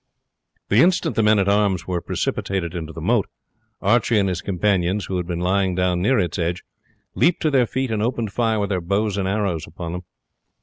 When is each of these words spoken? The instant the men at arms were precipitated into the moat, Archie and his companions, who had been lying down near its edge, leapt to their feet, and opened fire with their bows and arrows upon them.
The 0.69 0.77
instant 0.81 1.15
the 1.15 1.21
men 1.21 1.37
at 1.37 1.47
arms 1.47 1.85
were 1.85 2.01
precipitated 2.01 2.73
into 2.73 2.91
the 2.91 3.01
moat, 3.01 3.27
Archie 3.83 4.17
and 4.17 4.29
his 4.29 4.41
companions, 4.41 5.05
who 5.05 5.17
had 5.17 5.27
been 5.27 5.39
lying 5.41 5.75
down 5.75 6.01
near 6.01 6.17
its 6.17 6.39
edge, 6.39 6.63
leapt 7.13 7.39
to 7.43 7.51
their 7.51 7.67
feet, 7.67 7.91
and 7.91 8.01
opened 8.01 8.33
fire 8.33 8.59
with 8.59 8.69
their 8.71 8.81
bows 8.81 9.15
and 9.15 9.27
arrows 9.27 9.67
upon 9.67 9.91
them. 9.91 10.01